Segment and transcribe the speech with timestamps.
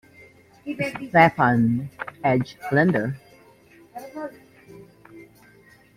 [1.11, 1.87] Stephan
[2.25, 2.57] H.
[2.71, 3.15] Lindner.